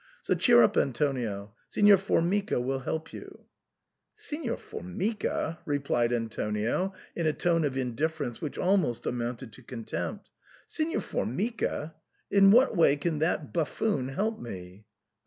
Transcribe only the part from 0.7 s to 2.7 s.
Antonio; Signor Formica